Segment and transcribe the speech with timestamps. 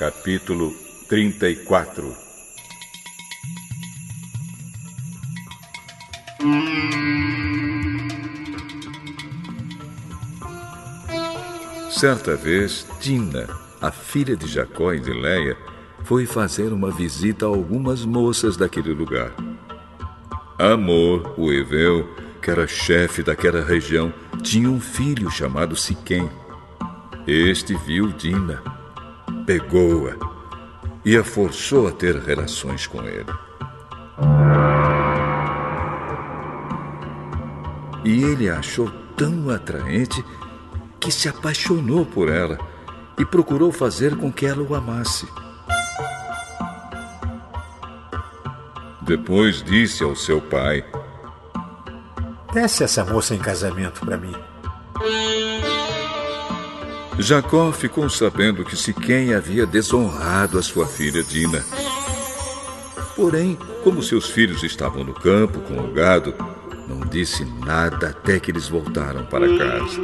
[0.00, 0.74] Capítulo
[1.10, 2.16] 34
[11.90, 13.46] Certa vez, Dina,
[13.78, 15.54] a filha de Jacó e de Leia,
[16.04, 19.34] foi fazer uma visita a algumas moças daquele lugar.
[20.58, 22.08] Amor, o Eveu,
[22.40, 24.10] que era chefe daquela região,
[24.42, 26.26] tinha um filho chamado Siquém.
[27.26, 28.79] Este viu Dina,
[29.50, 30.14] pegou-a
[31.04, 33.26] e a forçou a ter relações com ele.
[38.04, 40.24] E ele a achou tão atraente
[41.00, 42.58] que se apaixonou por ela
[43.18, 45.26] e procurou fazer com que ela o amasse.
[49.02, 50.84] Depois disse ao seu pai:
[52.54, 54.36] Desce essa moça em casamento para mim.
[57.22, 61.64] Jacó ficou sabendo que Siquém havia desonrado a sua filha Dina.
[63.14, 66.34] Porém, como seus filhos estavam no campo com o gado,
[66.88, 70.00] não disse nada até que eles voltaram para casa.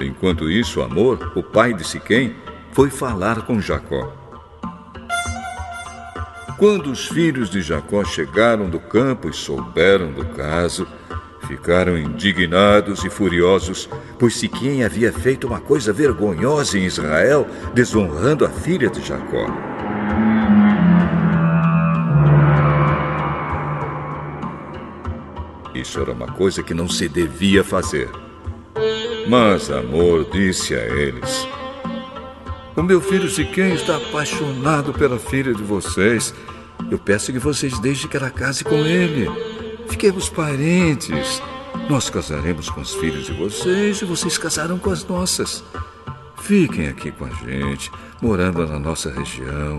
[0.00, 2.34] Enquanto isso, Amor, o pai de Siquém,
[2.72, 4.12] foi falar com Jacó.
[6.58, 10.86] Quando os filhos de Jacó chegaram do campo e souberam do caso,
[11.46, 18.48] ficaram indignados e furiosos, pois Siquém havia feito uma coisa vergonhosa em Israel, desonrando a
[18.48, 19.46] filha de Jacó.
[25.74, 28.08] Isso era uma coisa que não se devia fazer.
[29.28, 31.48] Mas Amor disse a eles:
[32.76, 36.34] O meu filho Siquém está apaixonado pela filha de vocês.
[36.90, 39.28] Eu peço que vocês deixem que ela case com ele.
[39.88, 41.42] Fiquemos parentes.
[41.88, 45.62] Nós casaremos com os filhos de vocês e vocês casarão com as nossas.
[46.42, 49.78] Fiquem aqui com a gente, morando na nossa região.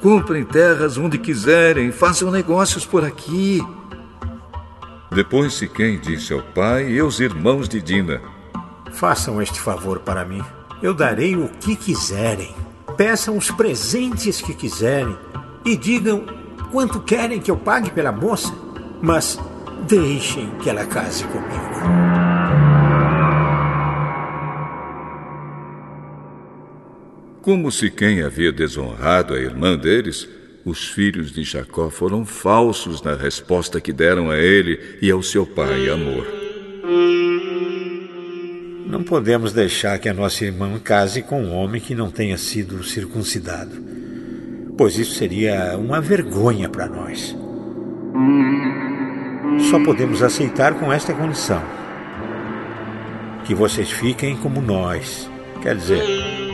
[0.00, 3.62] Comprem terras onde quiserem, façam negócios por aqui.
[5.10, 8.20] Depois Siquém disse ao pai e aos irmãos de Dina:
[8.92, 10.42] Façam este favor para mim.
[10.82, 12.54] Eu darei o que quiserem.
[12.96, 15.16] Peçam os presentes que quiserem.
[15.64, 16.24] E digam
[16.72, 18.52] quanto querem que eu pague pela moça.
[19.02, 19.36] Mas
[19.88, 22.22] deixem que ela case comigo.
[27.42, 30.28] Como se quem havia desonrado a irmã deles,
[30.64, 35.44] os filhos de Jacó foram falsos na resposta que deram a ele e ao seu
[35.44, 36.24] pai, Amor.
[38.86, 42.84] Não podemos deixar que a nossa irmã case com um homem que não tenha sido
[42.84, 43.82] circuncidado,
[44.78, 47.34] pois isso seria uma vergonha para nós.
[49.70, 51.62] Só podemos aceitar com esta condição:
[53.44, 55.30] que vocês fiquem como nós,
[55.62, 56.02] quer dizer,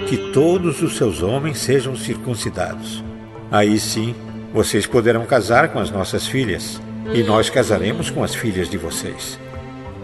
[0.08, 3.02] que todos os seus homens sejam circuncidados.
[3.50, 4.14] Aí sim,
[4.52, 6.80] vocês poderão casar com as nossas filhas,
[7.12, 9.38] e nós casaremos com as filhas de vocês.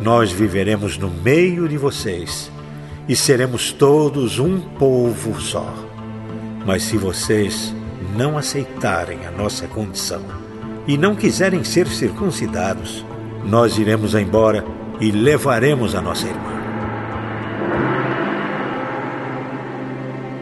[0.02, 2.50] Nós viveremos no meio de vocês
[3.08, 5.72] e seremos todos um povo só.
[6.66, 7.74] Mas se vocês
[8.16, 10.43] não aceitarem a nossa condição
[10.86, 13.04] e não quiserem ser circuncidados,
[13.44, 14.64] nós iremos embora
[15.00, 16.54] e levaremos a nossa irmã.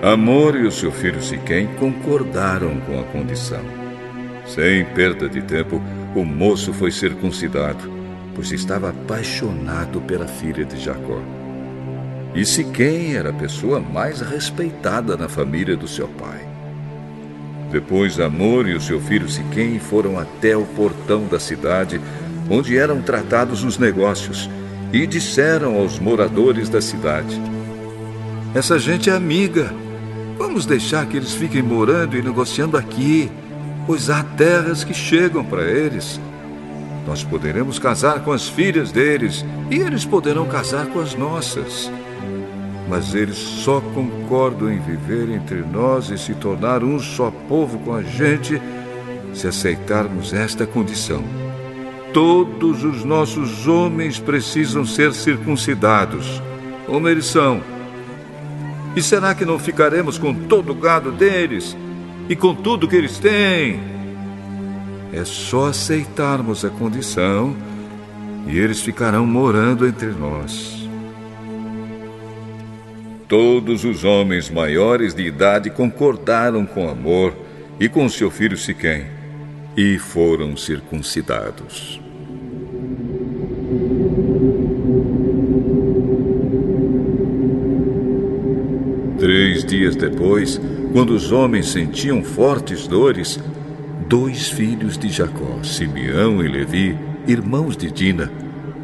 [0.02, 3.62] Amor e o seu filho Siquém concordaram com a condição.
[4.46, 5.80] Sem perda de tempo,
[6.14, 8.02] o moço foi circuncidado
[8.34, 11.20] pois estava apaixonado pela filha de Jacó.
[12.34, 16.51] E Siquém era a pessoa mais respeitada na família do seu pai.
[17.72, 21.98] Depois Amor e o seu filho Siquém foram até o portão da cidade,
[22.50, 24.50] onde eram tratados os negócios,
[24.92, 27.40] e disseram aos moradores da cidade:
[28.54, 29.72] Essa gente é amiga.
[30.36, 33.30] Vamos deixar que eles fiquem morando e negociando aqui,
[33.86, 36.20] pois há terras que chegam para eles.
[37.06, 41.90] Nós poderemos casar com as filhas deles e eles poderão casar com as nossas.
[42.92, 47.94] Mas eles só concordam em viver entre nós e se tornar um só povo com
[47.94, 48.60] a gente
[49.32, 51.24] se aceitarmos esta condição.
[52.12, 56.42] Todos os nossos homens precisam ser circuncidados,
[56.84, 57.62] como eles são.
[58.94, 61.74] E será que não ficaremos com todo o gado deles
[62.28, 63.80] e com tudo que eles têm?
[65.14, 67.56] É só aceitarmos a condição
[68.46, 70.81] e eles ficarão morando entre nós.
[73.32, 77.34] Todos os homens maiores de idade concordaram com Amor
[77.80, 79.06] e com seu filho Siquém
[79.74, 81.98] e foram circuncidados.
[89.18, 90.60] Três dias depois,
[90.92, 93.40] quando os homens sentiam fortes dores,
[94.06, 98.30] dois filhos de Jacó, Simeão e Levi, irmãos de Dina,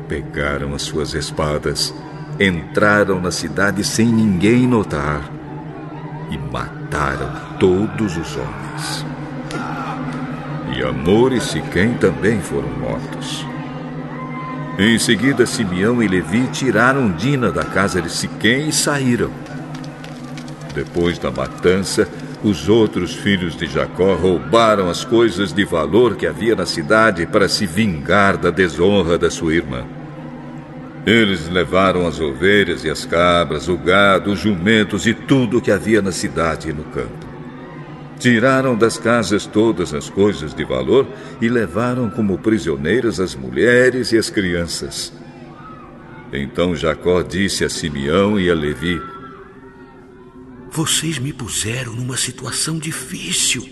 [0.09, 1.93] pegaram as suas espadas,
[2.41, 5.29] entraram na cidade sem ninguém notar
[6.31, 9.05] e mataram todos os homens.
[10.77, 13.45] E Amor e Siquém também foram mortos.
[14.79, 19.31] Em seguida, Simeão e Levi tiraram Dina da casa de Siquém e saíram.
[20.73, 22.07] Depois da matança,
[22.45, 27.49] os outros filhos de Jacó roubaram as coisas de valor que havia na cidade para
[27.49, 29.98] se vingar da desonra da sua irmã.
[31.09, 35.71] Eles levaram as ovelhas e as cabras, o gado, os jumentos e tudo o que
[35.71, 37.27] havia na cidade e no campo.
[38.19, 41.07] Tiraram das casas todas as coisas de valor
[41.41, 45.11] e levaram como prisioneiras as mulheres e as crianças.
[46.31, 49.01] Então Jacó disse a Simeão e a Levi:
[50.71, 53.67] vocês me puseram numa situação difícil.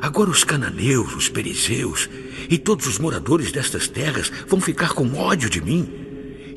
[0.00, 2.08] Agora os cananeus, os perizeus
[2.48, 5.99] e todos os moradores destas terras vão ficar com ódio de mim.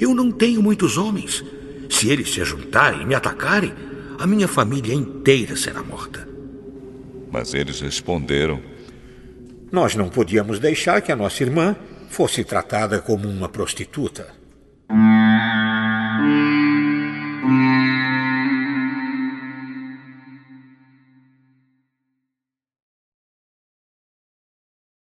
[0.03, 1.41] Eu não tenho muitos homens.
[1.89, 3.73] Se eles se juntarem e me atacarem,
[4.19, 6.27] a minha família inteira será morta.
[7.31, 8.59] Mas eles responderam:
[9.71, 11.73] Nós não podíamos deixar que a nossa irmã
[12.09, 14.27] fosse tratada como uma prostituta.